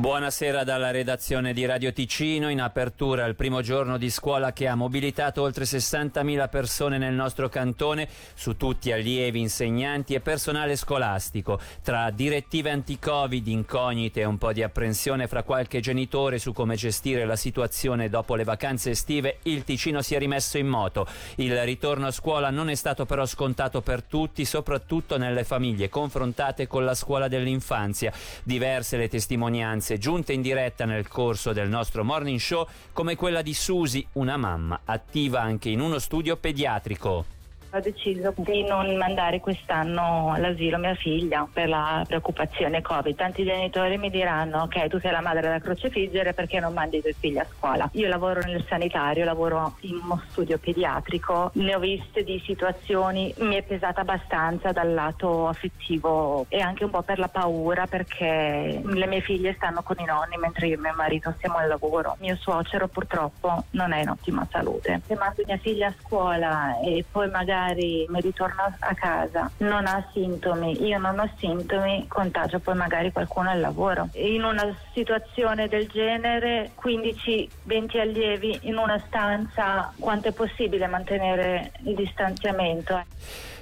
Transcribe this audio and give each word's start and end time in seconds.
Buonasera 0.00 0.64
dalla 0.64 0.90
redazione 0.90 1.52
di 1.52 1.66
Radio 1.66 1.92
Ticino. 1.92 2.48
In 2.48 2.62
apertura 2.62 3.26
il 3.26 3.34
primo 3.34 3.60
giorno 3.60 3.98
di 3.98 4.08
scuola 4.08 4.54
che 4.54 4.66
ha 4.66 4.74
mobilitato 4.74 5.42
oltre 5.42 5.64
60.000 5.64 6.48
persone 6.48 6.96
nel 6.96 7.12
nostro 7.12 7.50
cantone, 7.50 8.08
su 8.32 8.56
tutti 8.56 8.92
allievi, 8.92 9.40
insegnanti 9.40 10.14
e 10.14 10.20
personale 10.20 10.76
scolastico. 10.76 11.60
Tra 11.82 12.08
direttive 12.08 12.70
anti-Covid, 12.70 13.46
incognite 13.46 14.20
e 14.20 14.24
un 14.24 14.38
po' 14.38 14.54
di 14.54 14.62
apprensione 14.62 15.28
fra 15.28 15.42
qualche 15.42 15.80
genitore 15.80 16.38
su 16.38 16.54
come 16.54 16.76
gestire 16.76 17.26
la 17.26 17.36
situazione 17.36 18.08
dopo 18.08 18.36
le 18.36 18.44
vacanze 18.44 18.92
estive, 18.92 19.40
il 19.42 19.64
Ticino 19.64 20.00
si 20.00 20.14
è 20.14 20.18
rimesso 20.18 20.56
in 20.56 20.66
moto. 20.66 21.06
Il 21.34 21.54
ritorno 21.62 22.06
a 22.06 22.10
scuola 22.10 22.48
non 22.48 22.70
è 22.70 22.74
stato 22.74 23.04
però 23.04 23.26
scontato 23.26 23.82
per 23.82 24.02
tutti, 24.02 24.46
soprattutto 24.46 25.18
nelle 25.18 25.44
famiglie 25.44 25.90
confrontate 25.90 26.66
con 26.66 26.86
la 26.86 26.94
scuola 26.94 27.28
dell'infanzia. 27.28 28.10
Diverse 28.44 28.96
le 28.96 29.10
testimonianze 29.10 29.88
esperienze 29.90 29.98
giunte 29.98 30.32
in 30.32 30.42
diretta 30.42 30.84
nel 30.84 31.08
corso 31.08 31.52
del 31.52 31.68
nostro 31.68 32.04
morning 32.04 32.38
show, 32.38 32.66
come 32.92 33.16
quella 33.16 33.42
di 33.42 33.54
Susi, 33.54 34.06
una 34.12 34.36
mamma 34.36 34.80
attiva 34.84 35.40
anche 35.40 35.70
in 35.70 35.80
uno 35.80 35.98
studio 35.98 36.36
pediatrico 36.36 37.38
ho 37.72 37.80
deciso 37.80 38.34
di 38.36 38.64
non 38.64 38.96
mandare 38.96 39.38
quest'anno 39.40 40.32
all'asilo 40.34 40.78
mia 40.78 40.94
figlia 40.94 41.46
per 41.50 41.68
la 41.68 42.04
preoccupazione 42.06 42.82
Covid. 42.82 43.14
Tanti 43.14 43.44
genitori 43.44 43.96
mi 43.96 44.10
diranno 44.10 44.62
ok 44.62 44.88
tu 44.88 44.98
sei 44.98 45.12
la 45.12 45.20
madre 45.20 45.48
da 45.48 45.60
crocefiggere 45.60 46.32
perché 46.32 46.58
non 46.58 46.72
mandi 46.72 46.96
i 46.96 47.00
tuoi 47.00 47.14
figli 47.18 47.38
a 47.38 47.46
scuola. 47.48 47.88
Io 47.92 48.08
lavoro 48.08 48.40
nel 48.40 48.64
sanitario, 48.68 49.24
lavoro 49.24 49.76
in 49.82 50.00
uno 50.02 50.20
studio 50.28 50.58
pediatrico, 50.58 51.52
ne 51.54 51.74
ho 51.74 51.78
viste 51.78 52.24
di 52.24 52.42
situazioni, 52.44 53.32
mi 53.38 53.54
è 53.54 53.62
pesata 53.62 54.00
abbastanza 54.00 54.72
dal 54.72 54.92
lato 54.92 55.46
affettivo 55.46 56.46
e 56.48 56.60
anche 56.60 56.84
un 56.84 56.90
po' 56.90 57.02
per 57.02 57.18
la 57.18 57.28
paura 57.28 57.86
perché 57.86 58.80
le 58.84 59.06
mie 59.06 59.20
figlie 59.20 59.54
stanno 59.54 59.82
con 59.82 59.96
i 60.00 60.04
nonni 60.04 60.36
mentre 60.38 60.66
io 60.66 60.74
e 60.74 60.80
mio 60.80 60.94
marito 60.96 61.32
siamo 61.38 61.58
al 61.58 61.68
lavoro. 61.68 62.16
Mio 62.18 62.36
suocero 62.36 62.88
purtroppo 62.88 63.64
non 63.70 63.92
è 63.92 64.00
in 64.00 64.08
ottima 64.08 64.46
salute. 64.50 65.02
Se 65.06 65.14
mando 65.14 65.42
mia 65.46 65.58
figlia 65.58 65.86
a 65.86 65.94
scuola 66.00 66.80
e 66.80 67.04
poi 67.08 67.30
magari 67.30 67.59
magari 67.60 68.06
mi 68.08 68.20
ritorno 68.20 68.74
a 68.78 68.94
casa, 68.94 69.50
non 69.58 69.86
ha 69.86 70.08
sintomi, 70.12 70.82
io 70.86 70.98
non 70.98 71.18
ho 71.18 71.30
sintomi, 71.38 72.06
contagio 72.08 72.58
poi 72.58 72.74
magari 72.74 73.12
qualcuno 73.12 73.50
al 73.50 73.60
lavoro. 73.60 74.08
In 74.14 74.44
una 74.44 74.74
situazione 74.94 75.68
del 75.68 75.86
genere, 75.88 76.72
15-20 76.82 77.98
allievi 77.98 78.58
in 78.62 78.76
una 78.76 78.98
stanza, 79.06 79.92
quanto 79.98 80.28
è 80.28 80.32
possibile 80.32 80.86
mantenere 80.86 81.72
il 81.84 81.94
distanziamento? 81.94 83.04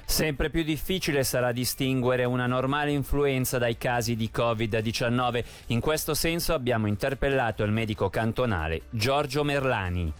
Sempre 0.05 0.49
più 0.49 0.63
difficile 0.63 1.23
sarà 1.23 1.51
distinguere 1.51 2.23
una 2.23 2.47
normale 2.47 2.91
influenza 2.91 3.59
dai 3.59 3.77
casi 3.77 4.15
di 4.15 4.31
Covid-19. 4.33 5.43
In 5.67 5.79
questo 5.79 6.15
senso 6.15 6.53
abbiamo 6.53 6.87
interpellato 6.87 7.63
il 7.63 7.71
medico 7.71 8.09
cantonale 8.09 8.81
Giorgio 8.89 9.43
Merlani. 9.43 10.11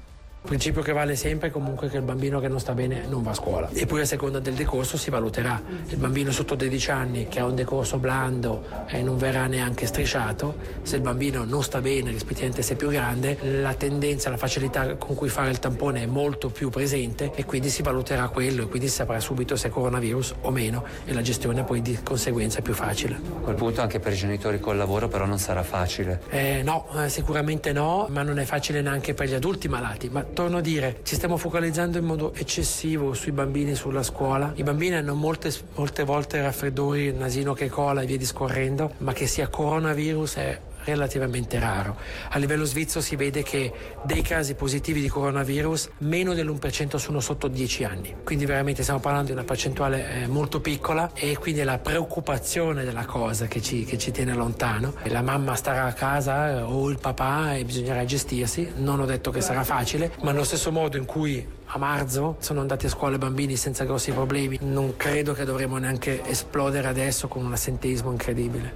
Il 0.42 0.48
principio 0.56 0.82
che 0.82 0.94
vale 0.94 1.18
sempre 1.18 1.50
è 1.50 1.52
comunque 1.52 1.90
che 1.90 1.98
il 1.98 2.02
bambino 2.02 2.40
che 2.40 2.48
non 2.48 2.62
sta 2.62 2.73
bene 2.73 3.06
non 3.08 3.22
va 3.22 3.32
a 3.32 3.34
scuola 3.34 3.70
e 3.73 3.86
poi 3.86 4.02
a 4.02 4.06
seconda 4.06 4.40
del 4.40 4.54
decorso 4.54 4.98
si 4.98 5.09
valuterà. 5.09 5.62
Il 5.90 5.98
bambino 5.98 6.31
sotto 6.31 6.56
12 6.56 6.92
anni 6.92 7.28
che 7.28 7.42
ha 7.42 7.46
un 7.46 7.56
decorso 7.56 7.98
blando 7.98 8.64
e 8.88 9.04
non 9.04 9.18
verrà 9.18 9.48
neanche 9.48 9.86
strisciato, 9.86 10.56
se 10.81 10.96
il 10.96 11.02
bambino 11.02 11.44
non 11.44 11.62
sta 11.62 11.81
bene, 11.81 12.12
rispettivamente 12.12 12.62
se 12.62 12.73
è 12.73 12.76
più 12.78 12.90
grande, 12.90 13.38
la 13.62 13.73
tendenza, 13.73 14.30
la 14.30 14.38
facilità 14.38 14.96
con 14.96 15.14
cui 15.14 15.28
fare 15.28 15.50
il 15.50 15.59
tampone 15.59 16.04
è 16.04 16.06
molto 16.06 16.50
più 16.50 16.70
presente 16.70 17.31
e 17.36 17.44
quindi 17.44 17.70
si 17.70 17.81
valuterà 17.81 18.30
quello 18.30 18.64
e 18.64 18.68
quindi 18.70 18.88
si 18.88 18.96
saprà 18.96 19.20
subito 19.20 19.58
se 19.58 19.68
è 19.68 19.72
coronavirus 19.72 20.36
o 20.42 20.52
meno 20.52 20.86
e 21.03 21.14
la 21.14 21.22
gestione 21.22 21.64
poi 21.66 21.81
di 21.81 22.00
conseguenza 22.02 22.59
è 22.59 22.62
più 22.62 22.74
facile. 22.74 23.16
A 23.16 23.40
quel 23.42 23.56
punto 23.56 23.81
anche 23.81 24.00
per 24.00 24.14
i 24.14 24.16
genitori 24.16 24.62
col 24.62 24.78
lavoro 24.78 25.09
però 25.09 25.25
non 25.25 25.38
sarà 25.38 25.63
facile. 25.63 26.22
Eh, 26.30 26.62
no, 26.63 26.88
eh, 26.96 27.09
sicuramente 27.09 27.74
no, 27.74 28.08
ma 28.09 28.24
non 28.24 28.40
è 28.40 28.46
facile 28.46 28.81
neanche 28.81 29.13
per 29.13 29.28
gli 29.28 29.34
adulti 29.34 29.68
malati. 29.68 30.08
Ma 30.09 30.25
torno 30.29 30.57
a 30.57 30.62
dire, 30.62 31.00
ci 31.03 31.16
stiamo 31.16 31.38
focalizzando 31.38 31.97
in 31.97 32.06
modo 32.06 32.34
eccessivo 32.34 33.13
sui 33.13 33.31
bambini 33.31 33.75
sulla 33.75 34.03
scuola. 34.03 34.51
I 34.56 34.63
bambini 34.63 34.95
hanno 34.95 35.16
molte, 35.16 35.51
molte 35.75 36.03
volte 36.03 36.41
raffreddori, 36.41 37.13
nasino 37.13 37.53
che 37.53 37.69
cola 37.69 38.01
e 38.01 38.06
via 38.06 38.17
discorrendo, 38.17 38.94
ma 39.00 39.13
che 39.13 39.28
sia 39.28 39.47
coronavirus 39.47 40.35
è 40.35 40.59
relativamente 40.84 41.59
raro. 41.59 41.97
A 42.29 42.38
livello 42.38 42.66
svizzero 42.66 43.01
si 43.01 43.16
vede 43.16 43.44
che 43.44 43.72
dei 44.03 44.22
casi 44.22 44.56
positivi 44.56 45.01
di 45.01 45.09
coronavirus 45.09 45.90
meno 46.00 46.34
dell'1% 46.34 46.97
sono 46.97 47.19
sotto 47.19 47.47
10 47.47 47.84
anni, 47.84 48.16
quindi 48.23 48.45
veramente 48.45 48.81
stiamo 48.81 49.00
parlando 49.00 49.28
di 49.28 49.34
una 49.34 49.44
percentuale 49.44 50.23
eh, 50.23 50.28
molto 50.28 50.62
piccola 50.62 51.12
e 51.13 51.38
quindi 51.38 51.62
è 51.62 51.63
la 51.63 51.79
preoccupazione 51.79 52.84
della 52.84 53.06
cosa 53.06 53.47
che 53.47 53.62
ci, 53.62 53.84
che 53.85 53.97
ci 53.97 54.12
tiene 54.12 54.34
lontano. 54.34 54.94
La 55.06 55.22
mamma 55.22 55.56
starà 55.56 55.85
a 55.85 55.94
casa 55.94 56.50
eh, 56.50 56.62
o 56.62 56.89
il 56.89 57.00
papà 57.00 57.56
e 57.56 57.66
bisognerà 57.66 58.06
gestirsi, 58.06 58.72
non 58.78 59.00
ho 59.00 59.06
detto 59.06 59.31
che 59.31 59.41
sarà 59.41 59.63
facile, 59.63 60.12
ma 60.22 60.31
allo 60.31 60.44
stesso 60.44 60.72
modo 60.72 60.97
in 60.97 61.06
cui 61.06 61.57
a 61.72 61.78
marzo 61.78 62.38
sono 62.39 62.62
andati 62.62 62.88
a 62.88 62.89
scuola 62.89 63.16
i 63.16 63.19
bambini 63.19 63.56
senza 63.56 63.84
grossi 63.84 64.12
problemi, 64.12 64.57
non 64.62 64.95
credo 64.97 65.34
che 65.34 65.45
dovremo 65.45 65.78
neanche 65.78 66.25
esplodere 66.25 66.88
adesso 66.88 67.28
con 67.28 67.45
un 67.45 67.53
assenteismo 67.53 68.09
incredibile. 68.09 68.73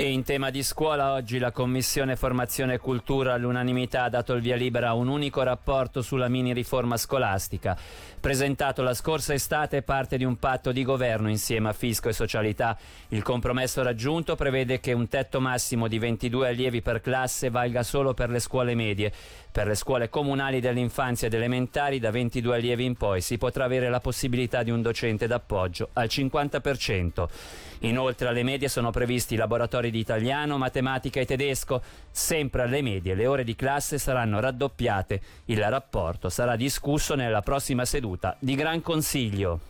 E 0.00 0.12
in 0.12 0.24
tema 0.24 0.48
di 0.48 0.62
scuola 0.62 1.12
oggi 1.12 1.38
la 1.38 1.52
Commissione 1.52 2.16
Formazione 2.16 2.72
e 2.72 2.78
Cultura 2.78 3.34
all'unanimità 3.34 4.04
ha 4.04 4.08
dato 4.08 4.32
il 4.32 4.40
via 4.40 4.56
libera 4.56 4.88
a 4.88 4.94
un 4.94 5.08
unico 5.08 5.42
rapporto 5.42 6.00
sulla 6.00 6.28
mini 6.28 6.54
riforma 6.54 6.96
scolastica. 6.96 7.76
Presentato 8.18 8.80
la 8.80 8.94
scorsa 8.94 9.34
estate 9.34 9.82
parte 9.82 10.16
di 10.16 10.24
un 10.24 10.38
patto 10.38 10.72
di 10.72 10.84
governo 10.84 11.28
insieme 11.28 11.68
a 11.68 11.74
fisco 11.74 12.08
e 12.08 12.14
socialità. 12.14 12.78
Il 13.08 13.22
compromesso 13.22 13.82
raggiunto 13.82 14.36
prevede 14.36 14.80
che 14.80 14.94
un 14.94 15.06
tetto 15.06 15.38
massimo 15.38 15.86
di 15.86 15.98
22 15.98 16.48
allievi 16.48 16.80
per 16.80 17.02
classe 17.02 17.50
valga 17.50 17.82
solo 17.82 18.14
per 18.14 18.30
le 18.30 18.40
scuole 18.40 18.74
medie. 18.74 19.12
Per 19.52 19.66
le 19.66 19.74
scuole 19.74 20.08
comunali 20.08 20.60
dell'infanzia 20.60 21.26
ed 21.26 21.34
elementari 21.34 21.98
da 21.98 22.10
22 22.10 22.54
allievi 22.54 22.86
in 22.86 22.94
poi 22.94 23.20
si 23.20 23.36
potrà 23.36 23.64
avere 23.64 23.90
la 23.90 24.00
possibilità 24.00 24.62
di 24.62 24.70
un 24.70 24.80
docente 24.80 25.26
d'appoggio 25.26 25.90
al 25.92 26.06
50%. 26.06 27.28
Inoltre 27.80 28.28
alle 28.28 28.42
medie 28.42 28.68
sono 28.68 28.90
previsti 28.90 29.36
laboratori 29.36 29.89
di 29.90 29.98
italiano, 29.98 30.58
matematica 30.58 31.20
e 31.20 31.26
tedesco. 31.26 31.82
Sempre 32.10 32.62
alle 32.62 32.82
medie 32.82 33.14
le 33.14 33.26
ore 33.26 33.44
di 33.44 33.54
classe 33.54 33.98
saranno 33.98 34.40
raddoppiate. 34.40 35.20
Il 35.46 35.62
rapporto 35.68 36.28
sarà 36.28 36.56
discusso 36.56 37.14
nella 37.14 37.42
prossima 37.42 37.84
seduta 37.84 38.36
di 38.38 38.54
Gran 38.54 38.80
Consiglio. 38.80 39.60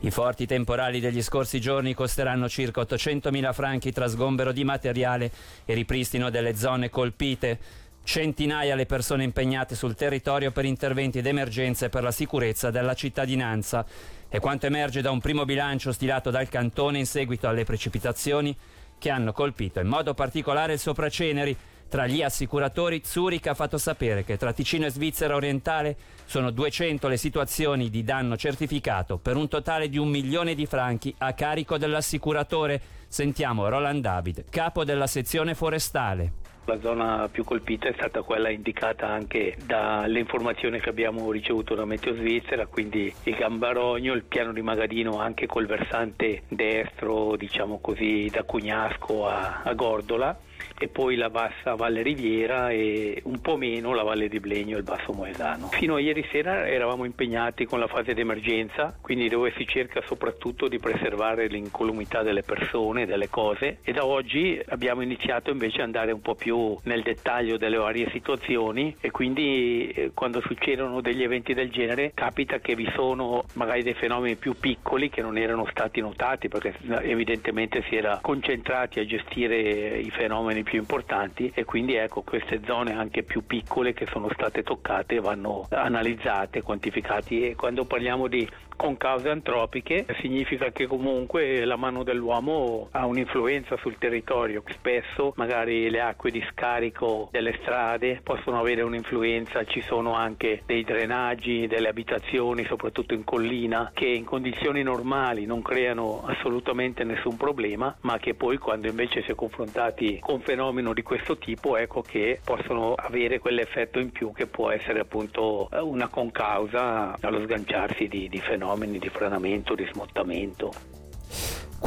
I 0.00 0.10
forti 0.12 0.46
temporali 0.46 1.00
degli 1.00 1.22
scorsi 1.22 1.60
giorni 1.60 1.92
costeranno 1.92 2.48
circa 2.48 2.82
800.000 2.82 3.52
franchi 3.52 3.90
tra 3.90 4.06
sgombero 4.06 4.52
di 4.52 4.62
materiale 4.62 5.30
e 5.64 5.74
ripristino 5.74 6.30
delle 6.30 6.54
zone 6.54 6.88
colpite. 6.88 7.58
Centinaia 8.04 8.76
le 8.76 8.86
persone 8.86 9.24
impegnate 9.24 9.74
sul 9.74 9.94
territorio 9.94 10.52
per 10.52 10.64
interventi 10.64 11.20
d'emergenza 11.20 11.86
e 11.86 11.88
per 11.88 12.04
la 12.04 12.12
sicurezza 12.12 12.70
della 12.70 12.94
cittadinanza. 12.94 13.84
È 14.30 14.40
quanto 14.40 14.66
emerge 14.66 15.00
da 15.00 15.10
un 15.10 15.20
primo 15.20 15.46
bilancio 15.46 15.90
stilato 15.90 16.28
dal 16.28 16.50
Cantone 16.50 16.98
in 16.98 17.06
seguito 17.06 17.48
alle 17.48 17.64
precipitazioni 17.64 18.54
che 18.98 19.08
hanno 19.08 19.32
colpito 19.32 19.80
in 19.80 19.86
modo 19.86 20.12
particolare 20.12 20.74
il 20.74 20.78
Sopraceneri. 20.78 21.56
Tra 21.88 22.06
gli 22.06 22.22
assicuratori 22.22 23.00
Zurich 23.02 23.46
ha 23.46 23.54
fatto 23.54 23.78
sapere 23.78 24.24
che 24.24 24.36
tra 24.36 24.52
Ticino 24.52 24.84
e 24.84 24.90
Svizzera 24.90 25.34
orientale 25.34 25.96
sono 26.26 26.50
200 26.50 27.08
le 27.08 27.16
situazioni 27.16 27.88
di 27.88 28.04
danno 28.04 28.36
certificato 28.36 29.16
per 29.16 29.36
un 29.36 29.48
totale 29.48 29.88
di 29.88 29.96
un 29.96 30.08
milione 30.08 30.54
di 30.54 30.66
franchi 30.66 31.14
a 31.16 31.32
carico 31.32 31.78
dell'assicuratore. 31.78 32.82
Sentiamo 33.08 33.66
Roland 33.66 34.02
David, 34.02 34.44
capo 34.50 34.84
della 34.84 35.06
sezione 35.06 35.54
forestale. 35.54 36.37
La 36.68 36.78
zona 36.80 37.30
più 37.32 37.44
colpita 37.44 37.88
è 37.88 37.94
stata 37.94 38.20
quella 38.20 38.50
indicata 38.50 39.08
anche 39.08 39.56
dalle 39.64 40.18
informazioni 40.18 40.78
che 40.80 40.90
abbiamo 40.90 41.30
ricevuto 41.30 41.74
da 41.74 41.86
Meteo 41.86 42.14
Svizzera, 42.14 42.66
quindi 42.66 43.10
il 43.22 43.34
Gambarogno, 43.36 44.12
il 44.12 44.24
piano 44.24 44.52
di 44.52 44.60
Magadino 44.60 45.18
anche 45.18 45.46
col 45.46 45.64
versante 45.64 46.42
destro, 46.46 47.36
diciamo 47.36 47.78
così, 47.80 48.28
da 48.30 48.42
Cugnasco 48.42 49.26
a, 49.26 49.62
a 49.62 49.72
Gordola 49.72 50.38
e 50.78 50.88
poi 50.88 51.16
la 51.16 51.30
bassa 51.30 51.74
Valle 51.74 52.02
Riviera 52.02 52.70
e 52.70 53.20
un 53.24 53.40
po' 53.40 53.56
meno 53.56 53.94
la 53.94 54.02
Valle 54.02 54.28
di 54.28 54.40
Blegno 54.40 54.76
e 54.76 54.78
il 54.78 54.84
Basso 54.84 55.12
Moesano. 55.12 55.68
Fino 55.68 55.94
a 55.94 56.00
ieri 56.00 56.26
sera 56.30 56.66
eravamo 56.66 57.04
impegnati 57.04 57.64
con 57.64 57.78
la 57.78 57.86
fase 57.86 58.14
d'emergenza, 58.14 58.96
quindi 59.00 59.28
dove 59.28 59.52
si 59.56 59.66
cerca 59.66 60.02
soprattutto 60.06 60.68
di 60.68 60.78
preservare 60.78 61.46
l'incolumità 61.46 62.22
delle 62.22 62.42
persone, 62.42 63.06
delle 63.06 63.28
cose 63.28 63.78
e 63.82 63.92
da 63.92 64.04
oggi 64.04 64.60
abbiamo 64.68 65.02
iniziato 65.02 65.50
invece 65.50 65.78
ad 65.78 65.84
andare 65.84 66.12
un 66.12 66.20
po' 66.20 66.34
più 66.34 66.76
nel 66.84 67.02
dettaglio 67.02 67.56
delle 67.56 67.76
varie 67.76 68.08
situazioni 68.10 68.96
e 69.00 69.10
quindi 69.10 69.88
eh, 69.88 70.10
quando 70.14 70.40
succedono 70.40 71.00
degli 71.00 71.22
eventi 71.22 71.54
del 71.54 71.70
genere 71.70 72.12
capita 72.14 72.58
che 72.58 72.74
vi 72.74 72.90
sono 72.94 73.44
magari 73.54 73.82
dei 73.82 73.94
fenomeni 73.94 74.36
più 74.36 74.54
piccoli 74.58 75.08
che 75.10 75.22
non 75.22 75.38
erano 75.38 75.66
stati 75.70 76.00
notati 76.00 76.48
perché 76.48 76.74
evidentemente 77.02 77.82
si 77.88 77.96
era 77.96 78.18
concentrati 78.22 79.00
a 79.00 79.04
gestire 79.04 79.98
i 79.98 80.10
fenomeni 80.10 80.57
più 80.62 80.78
importanti 80.78 81.50
e 81.54 81.64
quindi 81.64 81.94
ecco 81.94 82.22
queste 82.22 82.60
zone 82.64 82.92
anche 82.92 83.22
più 83.22 83.44
piccole 83.44 83.92
che 83.92 84.06
sono 84.06 84.28
state 84.32 84.62
toccate 84.62 85.20
vanno 85.20 85.66
analizzate, 85.70 86.62
quantificate. 86.62 87.50
E 87.50 87.54
quando 87.54 87.84
parliamo 87.84 88.26
di 88.28 88.48
con 88.78 88.96
cause 88.96 89.28
antropiche, 89.28 90.06
significa 90.20 90.70
che 90.70 90.86
comunque 90.86 91.64
la 91.64 91.74
mano 91.74 92.04
dell'uomo 92.04 92.86
ha 92.92 93.06
un'influenza 93.06 93.76
sul 93.78 93.98
territorio. 93.98 94.62
Spesso 94.68 95.32
magari 95.34 95.90
le 95.90 96.00
acque 96.00 96.30
di 96.30 96.40
scarico 96.52 97.28
delle 97.32 97.58
strade 97.60 98.20
possono 98.22 98.60
avere 98.60 98.82
un'influenza, 98.82 99.64
ci 99.64 99.80
sono 99.80 100.14
anche 100.14 100.62
dei 100.64 100.84
drenaggi 100.84 101.66
delle 101.66 101.88
abitazioni, 101.88 102.64
soprattutto 102.66 103.14
in 103.14 103.24
collina, 103.24 103.90
che 103.92 104.06
in 104.06 104.24
condizioni 104.24 104.84
normali 104.84 105.44
non 105.44 105.60
creano 105.60 106.22
assolutamente 106.24 107.02
nessun 107.02 107.36
problema, 107.36 107.96
ma 108.02 108.18
che 108.18 108.34
poi 108.34 108.58
quando 108.58 108.86
invece 108.86 109.22
si 109.22 109.32
è 109.32 109.34
confrontati 109.34 110.20
con 110.20 110.38
fenomeno 110.40 110.92
di 110.92 111.02
questo 111.02 111.36
tipo, 111.36 111.76
ecco 111.76 112.02
che 112.02 112.38
possono 112.44 112.94
avere 112.94 113.40
quell'effetto 113.40 113.98
in 113.98 114.12
più 114.12 114.30
che 114.32 114.46
può 114.46 114.70
essere 114.70 115.00
appunto 115.00 115.68
una 115.72 116.06
concausa 116.06 117.16
allo 117.20 117.42
sganciarsi 117.42 118.06
di, 118.06 118.28
di 118.28 118.38
fenomeni 118.38 118.66
di 118.98 119.08
franamento, 119.08 119.74
di 119.74 119.88
smottamento. 119.92 120.72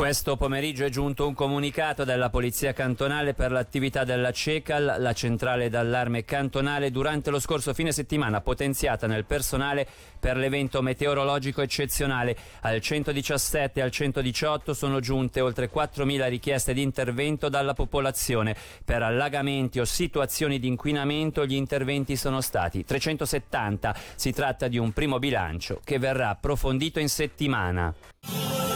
Questo 0.02 0.36
pomeriggio 0.36 0.84
è 0.84 0.90
giunto 0.90 1.28
un 1.28 1.36
comunicato 1.36 2.04
della 2.04 2.32
Polizia 2.32 2.74
Cantonale 2.74 3.36
per 3.36 3.52
l'attività 3.52 4.04
della 4.04 4.32
CECAL, 4.32 4.96
la 4.98 5.14
centrale 5.14 5.70
d'allarme 5.70 6.26
cantonale, 6.26 6.90
durante 6.90 7.30
lo 7.30 7.40
scorso 7.40 7.72
fine 7.76 7.92
settimana 7.92 8.42
potenziata 8.42 9.06
nel 9.06 9.26
personale 9.26 9.86
per 10.20 10.38
l'evento 10.38 10.82
meteorologico 10.82 11.62
eccezionale. 11.62 12.36
Al 12.62 12.82
117 12.82 13.80
e 13.80 13.84
al 13.84 13.92
118 13.92 14.74
sono 14.74 15.00
giunte 15.02 15.40
oltre 15.40 15.70
4.000 15.72 16.30
richieste 16.30 16.74
di 16.74 16.82
intervento 16.82 17.48
dalla 17.48 17.76
popolazione. 17.76 18.56
Per 18.84 19.04
allagamenti 19.04 19.80
o 19.80 19.86
situazioni 19.86 20.58
di 20.58 20.66
inquinamento 20.66 21.46
gli 21.46 21.54
interventi 21.54 22.16
sono 22.16 22.42
stati 22.42 22.84
370. 22.84 23.96
Si 24.16 24.32
tratta 24.32 24.68
di 24.68 24.80
un 24.80 24.94
primo 24.94 25.20
bilancio 25.20 25.80
che 25.84 26.00
verrà 26.00 26.30
approfondito 26.30 27.00
in 27.00 27.08
settimana. 27.08 28.71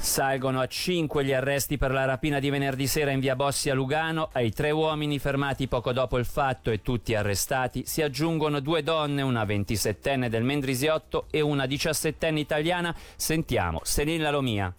Salgono 0.00 0.60
a 0.60 0.66
5 0.66 1.24
gli 1.24 1.32
arresti 1.32 1.76
per 1.76 1.90
la 1.90 2.04
rapina 2.04 2.38
di 2.38 2.50
venerdì 2.50 2.86
sera 2.86 3.10
in 3.10 3.20
via 3.20 3.36
Bossi 3.36 3.68
a 3.68 3.74
Lugano. 3.74 4.30
Ai 4.32 4.52
tre 4.52 4.70
uomini 4.70 5.18
fermati 5.18 5.68
poco 5.68 5.92
dopo 5.92 6.18
il 6.18 6.24
fatto 6.24 6.70
e 6.70 6.82
tutti 6.82 7.14
arrestati 7.14 7.84
si 7.84 8.00
aggiungono 8.00 8.60
due 8.60 8.82
donne, 8.82 9.22
una 9.22 9.44
27enne 9.44 10.28
del 10.28 10.44
Mendrisiotto 10.44 11.26
e 11.30 11.40
una 11.40 11.64
17enne 11.64 12.38
italiana. 12.38 12.94
Sentiamo 13.16 13.80
Selina 13.82 14.30
Lomia. 14.30 14.72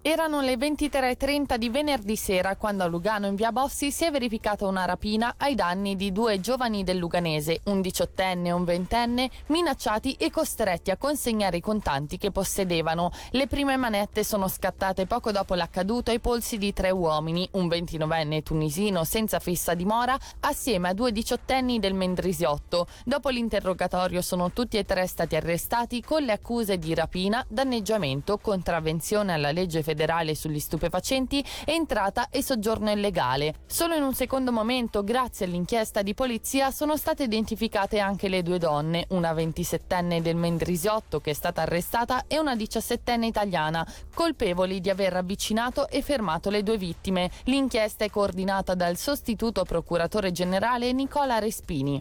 Erano 0.00 0.40
le 0.40 0.54
23.30 0.54 1.56
di 1.56 1.68
venerdì 1.70 2.14
sera 2.14 2.54
quando 2.54 2.84
a 2.84 2.86
Lugano 2.86 3.26
in 3.26 3.34
via 3.34 3.50
Bossi 3.50 3.90
si 3.90 4.04
è 4.04 4.12
verificata 4.12 4.64
una 4.64 4.84
rapina 4.84 5.34
ai 5.38 5.56
danni 5.56 5.96
di 5.96 6.12
due 6.12 6.38
giovani 6.38 6.84
del 6.84 6.98
Luganese, 6.98 7.62
un 7.64 7.80
diciottenne 7.80 8.48
e 8.48 8.52
un 8.52 8.62
ventenne, 8.62 9.28
minacciati 9.46 10.12
e 10.12 10.30
costretti 10.30 10.92
a 10.92 10.96
consegnare 10.96 11.56
i 11.56 11.60
contanti 11.60 12.16
che 12.16 12.30
possedevano. 12.30 13.10
Le 13.32 13.48
prime 13.48 13.76
manette 13.76 14.22
sono 14.22 14.46
scattate 14.46 15.06
poco 15.06 15.32
dopo 15.32 15.54
l'accaduto 15.54 16.12
ai 16.12 16.20
polsi 16.20 16.58
di 16.58 16.72
tre 16.72 16.90
uomini, 16.90 17.46
un 17.52 17.66
ventinovenne 17.66 18.42
tunisino 18.42 19.02
senza 19.02 19.40
fissa 19.40 19.74
dimora, 19.74 20.16
assieme 20.40 20.90
a 20.90 20.94
due 20.94 21.10
diciottenni 21.10 21.80
del 21.80 21.94
Mendrisiotto. 21.94 22.86
Dopo 23.04 23.30
l'interrogatorio 23.30 24.22
sono 24.22 24.52
tutti 24.52 24.78
e 24.78 24.84
tre 24.84 25.08
stati 25.08 25.34
arrestati 25.34 26.02
con 26.02 26.22
le 26.22 26.32
accuse 26.32 26.78
di 26.78 26.94
rapina, 26.94 27.44
danneggiamento, 27.48 28.38
contravvenzione 28.38 29.32
alla 29.32 29.50
legge 29.50 29.82
federale 29.88 30.34
sugli 30.34 30.60
stupefacenti, 30.60 31.42
entrata 31.64 32.28
e 32.28 32.42
soggiorno 32.42 32.90
illegale. 32.90 33.54
Solo 33.64 33.94
in 33.94 34.02
un 34.02 34.12
secondo 34.12 34.52
momento, 34.52 35.02
grazie 35.02 35.46
all'inchiesta 35.46 36.02
di 36.02 36.12
polizia, 36.12 36.70
sono 36.70 36.98
state 36.98 37.22
identificate 37.22 38.00
anche 38.00 38.28
le 38.28 38.42
due 38.42 38.58
donne, 38.58 39.06
una 39.10 39.32
27enne 39.32 40.20
del 40.20 40.36
Mendrisiotto 40.36 41.20
che 41.20 41.30
è 41.30 41.34
stata 41.34 41.62
arrestata 41.62 42.24
e 42.26 42.38
una 42.38 42.54
17enne 42.54 43.24
italiana, 43.24 43.86
colpevoli 44.12 44.82
di 44.82 44.90
aver 44.90 45.16
avvicinato 45.16 45.88
e 45.88 46.02
fermato 46.02 46.50
le 46.50 46.62
due 46.62 46.76
vittime. 46.76 47.30
L'inchiesta 47.44 48.04
è 48.04 48.10
coordinata 48.10 48.74
dal 48.74 48.98
sostituto 48.98 49.64
procuratore 49.64 50.32
generale 50.32 50.92
Nicola 50.92 51.38
Respini. 51.38 51.98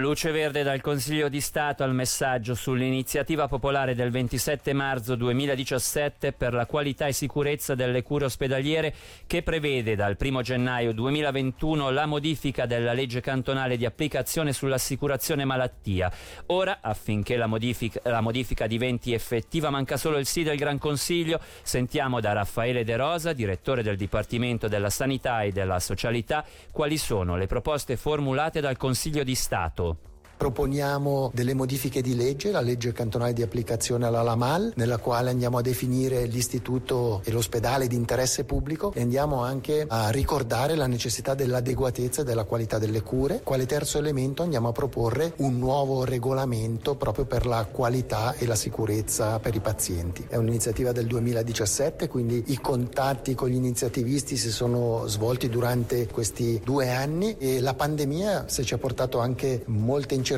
Luce 0.00 0.32
verde 0.32 0.64
dal 0.64 0.80
Consiglio 0.80 1.28
di 1.28 1.40
Stato 1.40 1.84
al 1.84 1.94
messaggio 1.94 2.54
sull'iniziativa 2.54 3.46
popolare 3.46 3.94
del 3.94 4.10
27 4.10 4.72
marzo 4.72 5.14
2017 5.14 6.32
per 6.32 6.52
la 6.52 6.66
qualità 6.66 7.06
e 7.06 7.12
sicurezza 7.12 7.76
delle 7.76 8.02
cure 8.02 8.24
ospedaliere 8.24 8.92
che 9.26 9.42
prevede 9.42 9.94
dal 9.94 10.16
1 10.18 10.42
gennaio 10.42 10.92
2021 10.92 11.90
la 11.90 12.06
modifica 12.06 12.66
della 12.66 12.92
legge 12.92 13.20
cantonale 13.20 13.76
di 13.76 13.84
applicazione 13.84 14.52
sull'assicurazione 14.52 15.44
malattia. 15.44 16.10
Ora, 16.46 16.78
affinché 16.80 17.36
la 17.36 17.46
modifica, 17.46 18.00
la 18.04 18.20
modifica 18.20 18.66
diventi 18.66 19.12
effettiva, 19.12 19.70
manca 19.70 19.96
solo 19.96 20.18
il 20.18 20.26
sì 20.26 20.42
del 20.42 20.56
Gran 20.56 20.78
Consiglio. 20.78 21.40
Sentiamo 21.62 22.20
da 22.20 22.32
Raffaele 22.32 22.84
De 22.84 22.96
Rosa, 22.96 23.32
direttore 23.32 23.82
del 23.82 23.96
Dipartimento 23.96 24.66
della 24.66 24.90
Sanità 24.90 25.42
e 25.42 25.52
della 25.52 25.78
Socialità, 25.78 26.44
quali 26.72 26.96
sono 26.96 27.36
le 27.36 27.46
proposte 27.46 27.96
formulate 27.96 28.60
dal 28.60 28.76
Consiglio 28.76 29.22
di 29.22 29.34
Stato. 29.34 29.82
Cool. 29.84 30.13
Proponiamo 30.44 31.30
delle 31.32 31.54
modifiche 31.54 32.02
di 32.02 32.14
legge, 32.14 32.50
la 32.50 32.60
legge 32.60 32.92
cantonale 32.92 33.32
di 33.32 33.40
applicazione 33.40 34.04
alla 34.04 34.20
LAMAL, 34.20 34.74
nella 34.76 34.98
quale 34.98 35.30
andiamo 35.30 35.56
a 35.56 35.62
definire 35.62 36.26
l'istituto 36.26 37.22
e 37.24 37.30
l'ospedale 37.30 37.86
di 37.86 37.96
interesse 37.96 38.44
pubblico 38.44 38.92
e 38.92 39.00
andiamo 39.00 39.42
anche 39.42 39.86
a 39.88 40.10
ricordare 40.10 40.74
la 40.74 40.86
necessità 40.86 41.32
dell'adeguatezza 41.32 42.20
e 42.20 42.24
della 42.24 42.44
qualità 42.44 42.78
delle 42.78 43.00
cure. 43.00 43.40
Quale 43.42 43.64
terzo 43.64 43.96
elemento 43.96 44.42
andiamo 44.42 44.68
a 44.68 44.72
proporre 44.72 45.32
un 45.38 45.56
nuovo 45.56 46.04
regolamento 46.04 46.94
proprio 46.94 47.24
per 47.24 47.46
la 47.46 47.64
qualità 47.64 48.34
e 48.34 48.44
la 48.44 48.54
sicurezza 48.54 49.38
per 49.38 49.54
i 49.54 49.60
pazienti. 49.60 50.26
È 50.28 50.36
un'iniziativa 50.36 50.92
del 50.92 51.06
2017, 51.06 52.06
quindi 52.06 52.44
i 52.48 52.60
contatti 52.60 53.34
con 53.34 53.48
gli 53.48 53.54
iniziativisti 53.54 54.36
si 54.36 54.50
sono 54.50 55.06
svolti 55.06 55.48
durante 55.48 56.06
questi 56.06 56.60
due 56.62 56.90
anni 56.90 57.34
e 57.38 57.60
la 57.60 57.72
pandemia 57.72 58.44
se 58.46 58.62
ci 58.62 58.74
ha 58.74 58.78
portato 58.78 59.20
anche 59.20 59.62
molte 59.68 60.14
incertezze, 60.14 60.32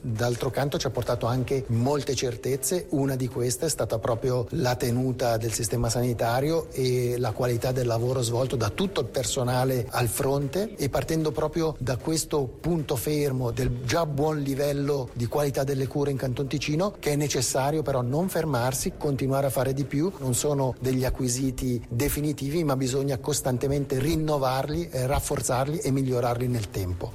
d'altro 0.00 0.50
canto 0.50 0.78
ci 0.78 0.86
ha 0.86 0.90
portato 0.90 1.26
anche 1.26 1.64
molte 1.68 2.14
certezze, 2.14 2.86
una 2.90 3.16
di 3.16 3.28
queste 3.28 3.66
è 3.66 3.68
stata 3.68 3.98
proprio 3.98 4.46
la 4.50 4.76
tenuta 4.76 5.36
del 5.36 5.52
sistema 5.52 5.90
sanitario 5.90 6.68
e 6.70 7.16
la 7.18 7.32
qualità 7.32 7.70
del 7.70 7.86
lavoro 7.86 8.22
svolto 8.22 8.56
da 8.56 8.70
tutto 8.70 9.00
il 9.00 9.06
personale 9.06 9.86
al 9.90 10.08
fronte. 10.08 10.74
E 10.76 10.88
partendo 10.88 11.32
proprio 11.32 11.76
da 11.78 11.96
questo 11.96 12.46
punto 12.46 12.96
fermo 12.96 13.50
del 13.50 13.82
già 13.84 14.06
buon 14.06 14.40
livello 14.40 15.10
di 15.12 15.26
qualità 15.26 15.64
delle 15.64 15.86
cure 15.86 16.10
in 16.10 16.16
Canton 16.16 16.46
Ticino 16.46 16.94
che 16.98 17.12
è 17.12 17.16
necessario 17.16 17.82
però 17.82 18.00
non 18.00 18.28
fermarsi, 18.28 18.94
continuare 18.96 19.48
a 19.48 19.50
fare 19.50 19.74
di 19.74 19.84
più, 19.84 20.10
non 20.18 20.34
sono 20.34 20.74
degli 20.80 21.04
acquisiti 21.04 21.84
definitivi 21.88 22.64
ma 22.64 22.76
bisogna 22.76 23.18
costantemente 23.18 23.98
rinnovarli, 23.98 24.88
rafforzarli 24.92 25.78
e 25.78 25.90
migliorarli 25.90 26.48
nel 26.48 26.70
tempo. 26.70 27.12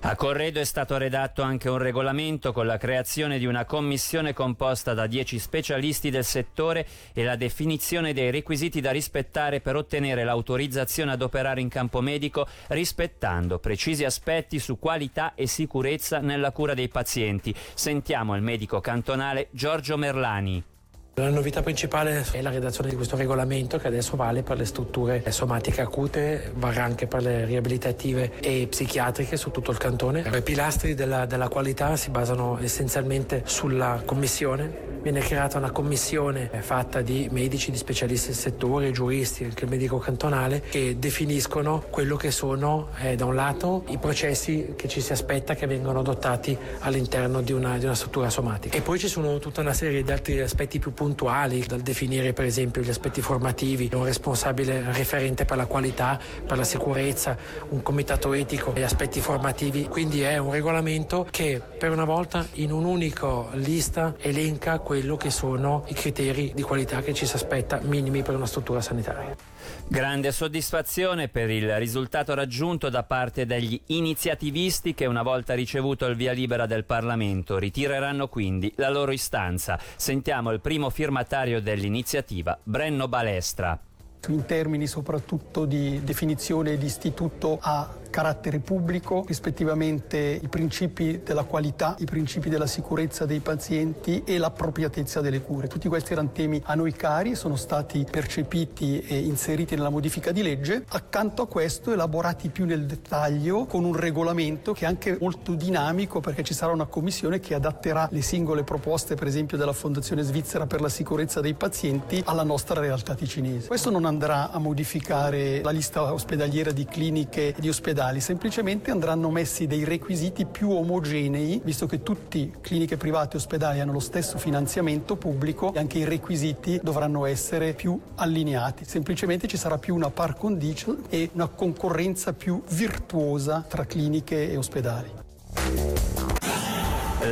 A 0.00 0.14
Corredo 0.14 0.60
è 0.60 0.64
stato 0.64 0.96
redatto 0.96 1.42
anche 1.42 1.68
un 1.68 1.78
regolamento 1.78 2.52
con 2.52 2.66
la 2.66 2.76
creazione 2.76 3.36
di 3.36 3.46
una 3.46 3.64
commissione 3.64 4.32
composta 4.32 4.94
da 4.94 5.08
10 5.08 5.40
specialisti 5.40 6.08
del 6.08 6.24
settore 6.24 6.86
e 7.12 7.24
la 7.24 7.34
definizione 7.34 8.12
dei 8.12 8.30
requisiti 8.30 8.80
da 8.80 8.92
rispettare 8.92 9.60
per 9.60 9.74
ottenere 9.74 10.22
l'autorizzazione 10.22 11.10
ad 11.10 11.22
operare 11.22 11.60
in 11.60 11.68
campo 11.68 12.00
medico 12.00 12.46
rispettando 12.68 13.58
precisi 13.58 14.04
aspetti 14.04 14.60
su 14.60 14.78
qualità 14.78 15.34
e 15.34 15.48
sicurezza 15.48 16.20
nella 16.20 16.52
cura 16.52 16.74
dei 16.74 16.88
pazienti. 16.88 17.52
Sentiamo 17.74 18.36
il 18.36 18.42
medico 18.42 18.80
cantonale 18.80 19.48
Giorgio 19.50 19.96
Merlani. 19.96 20.76
La 21.14 21.30
novità 21.30 21.62
principale 21.62 22.24
è 22.30 22.40
la 22.40 22.50
redazione 22.50 22.90
di 22.90 22.94
questo 22.94 23.16
regolamento 23.16 23.76
che 23.78 23.88
adesso 23.88 24.14
vale 24.14 24.44
per 24.44 24.56
le 24.56 24.64
strutture 24.64 25.28
somatiche 25.32 25.80
acute, 25.80 26.52
vale 26.54 26.78
anche 26.78 27.08
per 27.08 27.22
le 27.22 27.44
riabilitative 27.44 28.38
e 28.38 28.68
psichiatriche 28.68 29.36
su 29.36 29.50
tutto 29.50 29.72
il 29.72 29.78
cantone. 29.78 30.20
I 30.32 30.42
pilastri 30.42 30.94
della, 30.94 31.26
della 31.26 31.48
qualità 31.48 31.96
si 31.96 32.10
basano 32.10 32.56
essenzialmente 32.60 33.42
sulla 33.46 34.00
commissione. 34.04 34.86
Viene 35.02 35.20
creata 35.20 35.58
una 35.58 35.70
commissione 35.70 36.50
fatta 36.60 37.00
di 37.02 37.28
medici, 37.30 37.70
di 37.70 37.76
specialisti 37.76 38.28
del 38.28 38.36
settore, 38.36 38.90
giuristi, 38.90 39.44
anche 39.44 39.64
il 39.64 39.70
medico 39.70 39.98
cantonale, 39.98 40.60
che 40.60 40.98
definiscono 40.98 41.84
quello 41.88 42.16
che 42.16 42.30
sono, 42.30 42.88
eh, 43.00 43.14
da 43.16 43.24
un 43.24 43.34
lato, 43.34 43.84
i 43.88 43.98
processi 43.98 44.74
che 44.76 44.86
ci 44.88 45.00
si 45.00 45.12
aspetta 45.12 45.54
che 45.54 45.66
vengano 45.66 46.00
adottati 46.00 46.56
all'interno 46.80 47.40
di 47.42 47.52
una, 47.52 47.78
di 47.78 47.84
una 47.84 47.94
struttura 47.94 48.28
somatica. 48.28 48.76
E 48.76 48.82
poi 48.82 48.98
ci 48.98 49.08
sono 49.08 49.38
tutta 49.38 49.60
una 49.60 49.72
serie 49.72 50.02
di 50.02 50.10
altri 50.10 50.40
aspetti 50.40 50.78
più 50.78 50.92
puntuali, 50.92 51.06
dal 51.14 51.80
definire 51.80 52.32
per 52.32 52.44
esempio 52.44 52.82
gli 52.82 52.88
aspetti 52.90 53.20
formativi, 53.20 53.90
un 53.92 54.04
responsabile 54.04 54.92
referente 54.92 55.44
per 55.44 55.56
la 55.56 55.66
qualità, 55.66 56.18
per 56.46 56.56
la 56.56 56.64
sicurezza, 56.64 57.36
un 57.70 57.82
comitato 57.82 58.32
etico, 58.32 58.72
gli 58.74 58.82
aspetti 58.82 59.20
formativi. 59.20 59.86
Quindi 59.88 60.22
è 60.22 60.38
un 60.38 60.52
regolamento 60.52 61.26
che 61.30 61.60
per 61.78 61.90
una 61.90 62.04
volta 62.04 62.46
in 62.54 62.72
un'unica 62.72 63.46
lista 63.52 64.14
elenca 64.18 64.78
quello 64.78 65.16
che 65.16 65.30
sono 65.30 65.84
i 65.88 65.94
criteri 65.94 66.52
di 66.54 66.62
qualità 66.62 67.00
che 67.00 67.14
ci 67.14 67.26
si 67.26 67.36
aspetta 67.36 67.80
minimi 67.82 68.22
per 68.22 68.34
una 68.34 68.46
struttura 68.46 68.80
sanitaria. 68.80 69.57
Grande 69.86 70.32
soddisfazione 70.32 71.28
per 71.28 71.50
il 71.50 71.76
risultato 71.78 72.34
raggiunto 72.34 72.88
da 72.88 73.02
parte 73.02 73.46
degli 73.46 73.80
iniziativisti 73.86 74.94
che 74.94 75.06
una 75.06 75.22
volta 75.22 75.54
ricevuto 75.54 76.06
il 76.06 76.16
via 76.16 76.32
libera 76.32 76.66
del 76.66 76.84
Parlamento 76.84 77.58
ritireranno 77.58 78.28
quindi 78.28 78.72
la 78.76 78.90
loro 78.90 79.12
istanza. 79.12 79.78
Sentiamo 79.96 80.50
il 80.50 80.60
primo 80.60 80.90
firmatario 80.90 81.60
dell'iniziativa, 81.60 82.58
Brenno 82.62 83.08
Balestra 83.08 83.78
in 84.26 84.44
termini 84.44 84.86
soprattutto 84.86 85.64
di 85.64 86.02
definizione 86.02 86.76
di 86.76 86.84
istituto 86.84 87.58
a 87.62 87.88
carattere 88.10 88.58
pubblico, 88.58 89.24
rispettivamente 89.26 90.18
i 90.18 90.48
principi 90.48 91.20
della 91.24 91.44
qualità, 91.44 91.96
i 91.98 92.04
principi 92.04 92.48
della 92.48 92.66
sicurezza 92.66 93.26
dei 93.26 93.40
pazienti 93.40 94.22
e 94.24 94.38
l'appropriatezza 94.38 95.20
delle 95.20 95.40
cure. 95.40 95.68
Tutti 95.68 95.88
questi 95.88 96.12
erano 96.12 96.30
temi 96.32 96.60
a 96.64 96.74
noi 96.74 96.92
cari, 96.92 97.34
sono 97.34 97.56
stati 97.56 98.06
percepiti 98.10 99.00
e 99.00 99.18
inseriti 99.18 99.74
nella 99.74 99.90
modifica 99.90 100.32
di 100.32 100.42
legge. 100.42 100.84
Accanto 100.88 101.42
a 101.42 101.46
questo 101.46 101.92
elaborati 101.92 102.48
più 102.48 102.64
nel 102.64 102.86
dettaglio 102.86 103.66
con 103.66 103.84
un 103.84 103.94
regolamento 103.94 104.72
che 104.72 104.84
è 104.84 104.88
anche 104.88 105.16
molto 105.20 105.54
dinamico 105.54 106.20
perché 106.20 106.42
ci 106.42 106.54
sarà 106.54 106.72
una 106.72 106.86
commissione 106.86 107.40
che 107.40 107.54
adatterà 107.54 108.08
le 108.10 108.22
singole 108.22 108.64
proposte, 108.64 109.14
per 109.14 109.26
esempio 109.26 109.56
della 109.56 109.72
Fondazione 109.72 110.22
Svizzera 110.22 110.66
per 110.66 110.80
la 110.80 110.88
sicurezza 110.88 111.40
dei 111.40 111.54
pazienti, 111.54 112.22
alla 112.24 112.42
nostra 112.42 112.80
realtà 112.80 113.14
ticinese. 113.14 113.66
Questo 113.68 113.90
non 113.90 114.04
andrà 114.04 114.50
a 114.50 114.58
modificare 114.58 115.60
la 115.62 115.70
lista 115.70 116.12
ospedaliera 116.12 116.72
di 116.72 116.84
cliniche 116.84 117.48
e 117.48 117.54
di 117.58 117.68
ospedali, 117.68 117.96
semplicemente 118.20 118.92
andranno 118.92 119.28
messi 119.28 119.66
dei 119.66 119.82
requisiti 119.82 120.46
più 120.46 120.70
omogenei, 120.70 121.60
visto 121.64 121.86
che 121.86 122.04
tutte 122.04 122.52
cliniche 122.60 122.96
private 122.96 123.34
e 123.34 123.38
ospedali 123.38 123.80
hanno 123.80 123.90
lo 123.90 123.98
stesso 123.98 124.38
finanziamento 124.38 125.16
pubblico 125.16 125.74
e 125.74 125.80
anche 125.80 125.98
i 125.98 126.04
requisiti 126.04 126.78
dovranno 126.80 127.26
essere 127.26 127.74
più 127.74 128.00
allineati. 128.14 128.84
Semplicemente 128.84 129.48
ci 129.48 129.56
sarà 129.56 129.78
più 129.78 129.96
una 129.96 130.10
par 130.10 130.36
condicio 130.36 130.98
e 131.08 131.30
una 131.32 131.48
concorrenza 131.48 132.32
più 132.32 132.62
virtuosa 132.68 133.64
tra 133.68 133.84
cliniche 133.84 134.48
e 134.48 134.56
ospedali. 134.56 135.10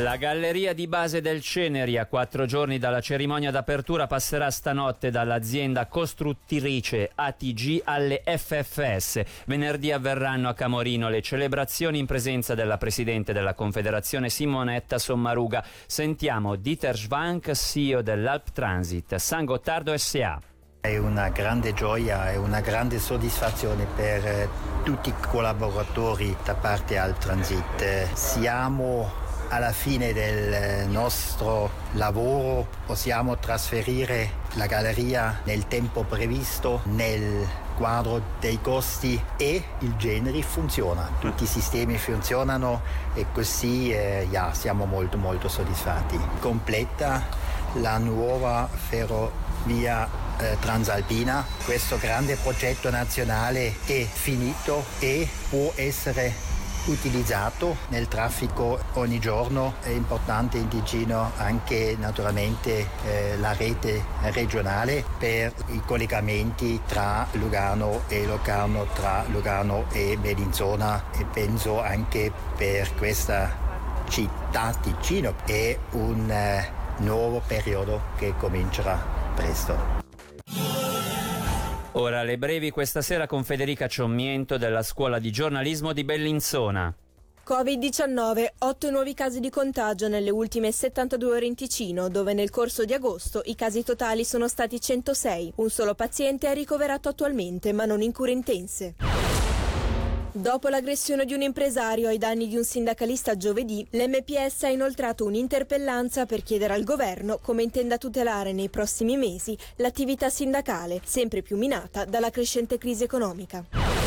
La 0.02 0.16
galleria 0.16 0.74
di 0.74 0.88
base 0.88 1.22
del 1.22 1.40
Ceneri, 1.40 1.96
a 1.96 2.04
quattro 2.04 2.44
giorni 2.44 2.78
dalla 2.78 3.00
cerimonia 3.00 3.50
d'apertura, 3.50 4.06
passerà 4.06 4.50
stanotte 4.50 5.10
dall'azienda 5.10 5.86
costruttrice 5.86 7.12
ATG 7.14 7.80
alle 7.84 8.22
FFS. 8.22 9.22
Venerdì 9.46 9.92
avverranno 9.92 10.50
a 10.50 10.54
Camorino 10.54 11.08
le 11.08 11.22
celebrazioni 11.22 11.98
in 11.98 12.04
presenza 12.04 12.54
della 12.54 12.76
Presidente 12.76 13.32
della 13.32 13.54
Confederazione 13.54 14.28
Simonetta 14.28 14.98
Sommaruga. 14.98 15.64
Sentiamo 15.86 16.56
Dieter 16.56 16.94
Schwank, 16.94 17.52
CEO 17.52 18.02
dell'Alp 18.02 18.50
Transit, 18.52 19.14
San 19.14 19.46
Gottardo 19.46 19.96
SA. 19.96 20.38
È 20.78 20.98
una 20.98 21.30
grande 21.30 21.72
gioia 21.72 22.30
e 22.30 22.36
una 22.36 22.60
grande 22.60 22.98
soddisfazione 22.98 23.86
per 23.96 24.26
eh, 24.26 24.48
tutti 24.82 25.08
i 25.08 25.14
collaboratori 25.26 26.36
da 26.44 26.54
parte 26.54 26.98
Alp 26.98 27.18
Transit. 27.18 28.12
Siamo 28.12 29.24
alla 29.48 29.72
fine 29.72 30.12
del 30.12 30.88
nostro 30.88 31.70
lavoro 31.92 32.66
possiamo 32.86 33.38
trasferire 33.38 34.44
la 34.54 34.66
galleria 34.66 35.40
nel 35.44 35.68
tempo 35.68 36.02
previsto, 36.02 36.80
nel 36.84 37.46
quadro 37.76 38.22
dei 38.40 38.60
costi 38.60 39.22
e 39.36 39.62
il 39.80 39.96
genere 39.96 40.42
funziona, 40.42 41.10
tutti 41.18 41.44
i 41.44 41.46
sistemi 41.46 41.98
funzionano 41.98 42.80
e 43.14 43.26
così 43.32 43.92
eh, 43.92 44.26
yeah, 44.30 44.52
siamo 44.54 44.86
molto 44.86 45.18
molto 45.18 45.48
soddisfatti. 45.48 46.18
Completa 46.40 47.24
la 47.74 47.98
nuova 47.98 48.68
ferrovia 48.72 50.08
eh, 50.38 50.56
transalpina, 50.60 51.44
questo 51.64 51.98
grande 51.98 52.36
progetto 52.36 52.90
nazionale 52.90 53.74
è 53.84 54.06
finito 54.10 54.84
e 54.98 55.28
può 55.50 55.72
essere 55.74 56.55
utilizzato 56.86 57.76
nel 57.88 58.08
traffico 58.08 58.78
ogni 58.94 59.18
giorno. 59.18 59.74
È 59.80 59.88
importante 59.88 60.58
in 60.58 60.68
Ticino 60.68 61.32
anche 61.36 61.96
naturalmente 61.98 62.88
eh, 63.04 63.36
la 63.38 63.52
rete 63.52 64.04
regionale 64.32 65.04
per 65.18 65.52
i 65.68 65.82
collegamenti 65.84 66.80
tra 66.86 67.26
Lugano 67.32 68.02
e 68.08 68.26
Locarno, 68.26 68.86
tra 68.94 69.24
Lugano 69.28 69.84
e 69.92 70.16
Bellinzona 70.16 71.10
e 71.12 71.24
penso 71.24 71.82
anche 71.82 72.32
per 72.56 72.94
questa 72.94 73.64
città 74.08 74.72
Ticino 74.80 75.34
è 75.44 75.76
un 75.92 76.30
eh, 76.30 76.70
nuovo 76.98 77.42
periodo 77.46 78.00
che 78.16 78.34
comincerà 78.36 78.96
presto. 79.34 80.05
Ora 81.98 82.22
le 82.24 82.36
brevi 82.36 82.68
questa 82.68 83.00
sera 83.00 83.26
con 83.26 83.42
Federica 83.42 83.86
Ciommiento 83.86 84.58
della 84.58 84.82
Scuola 84.82 85.18
di 85.18 85.30
giornalismo 85.30 85.94
di 85.94 86.04
Bellinzona. 86.04 86.94
Covid-19, 87.42 88.46
8 88.58 88.90
nuovi 88.90 89.14
casi 89.14 89.40
di 89.40 89.48
contagio 89.48 90.06
nelle 90.06 90.28
ultime 90.28 90.72
72 90.72 91.30
ore 91.30 91.46
in 91.46 91.54
Ticino, 91.54 92.10
dove 92.10 92.34
nel 92.34 92.50
corso 92.50 92.84
di 92.84 92.92
agosto 92.92 93.40
i 93.46 93.54
casi 93.54 93.82
totali 93.82 94.26
sono 94.26 94.46
stati 94.46 94.78
106. 94.78 95.54
Un 95.56 95.70
solo 95.70 95.94
paziente 95.94 96.50
è 96.50 96.52
ricoverato 96.52 97.08
attualmente, 97.08 97.72
ma 97.72 97.86
non 97.86 98.02
in 98.02 98.12
cure 98.12 98.32
intense. 98.32 99.25
Dopo 100.36 100.68
l'aggressione 100.68 101.24
di 101.24 101.32
un 101.32 101.40
impresario 101.40 102.08
ai 102.08 102.18
danni 102.18 102.46
di 102.46 102.58
un 102.58 102.62
sindacalista 102.62 103.38
giovedì, 103.38 103.86
l'MPS 103.92 104.64
ha 104.64 104.68
inoltrato 104.68 105.24
un'interpellanza 105.24 106.26
per 106.26 106.42
chiedere 106.42 106.74
al 106.74 106.84
governo 106.84 107.38
come 107.40 107.62
intenda 107.62 107.96
tutelare 107.96 108.52
nei 108.52 108.68
prossimi 108.68 109.16
mesi 109.16 109.56
l'attività 109.76 110.28
sindacale, 110.28 111.00
sempre 111.02 111.40
più 111.40 111.56
minata 111.56 112.04
dalla 112.04 112.28
crescente 112.28 112.76
crisi 112.76 113.02
economica. 113.02 114.05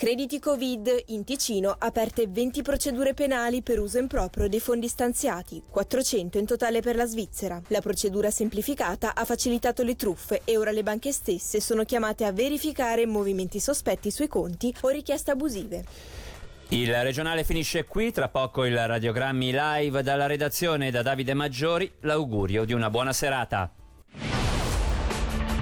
Crediti 0.00 0.38
Covid 0.38 1.02
in 1.08 1.24
Ticino 1.24 1.76
aperte 1.78 2.26
20 2.26 2.62
procedure 2.62 3.12
penali 3.12 3.60
per 3.60 3.78
uso 3.78 3.98
improprio 3.98 4.48
dei 4.48 4.58
fondi 4.58 4.88
stanziati, 4.88 5.62
400 5.68 6.38
in 6.38 6.46
totale 6.46 6.80
per 6.80 6.96
la 6.96 7.04
Svizzera. 7.04 7.60
La 7.66 7.82
procedura 7.82 8.30
semplificata 8.30 9.14
ha 9.14 9.26
facilitato 9.26 9.82
le 9.82 9.96
truffe 9.96 10.40
e 10.46 10.56
ora 10.56 10.70
le 10.70 10.82
banche 10.82 11.12
stesse 11.12 11.60
sono 11.60 11.84
chiamate 11.84 12.24
a 12.24 12.32
verificare 12.32 13.04
movimenti 13.04 13.60
sospetti 13.60 14.10
sui 14.10 14.26
conti 14.26 14.74
o 14.80 14.88
richieste 14.88 15.32
abusive. 15.32 15.84
Il 16.68 16.94
regionale 17.02 17.44
finisce 17.44 17.84
qui, 17.84 18.10
tra 18.10 18.30
poco 18.30 18.64
il 18.64 18.78
radiogrammi 18.78 19.52
live 19.52 20.02
dalla 20.02 20.24
redazione 20.24 20.90
da 20.90 21.02
Davide 21.02 21.34
Maggiori, 21.34 21.92
l'augurio 22.00 22.64
di 22.64 22.72
una 22.72 22.88
buona 22.88 23.12
serata. 23.12 23.70